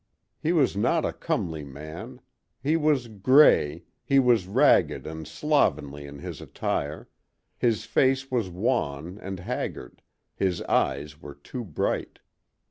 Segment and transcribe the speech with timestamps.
[0.41, 2.21] He was not a comely man.
[2.59, 7.07] He was gray; he was ragged and slovenly in his attire;
[7.55, 10.01] his face was wan and haggard;
[10.35, 12.17] his eyes were too bright.